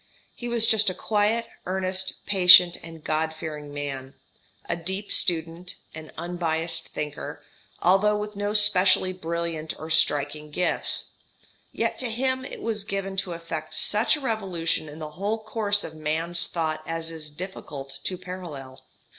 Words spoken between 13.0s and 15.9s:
to effect such a revolution in the whole course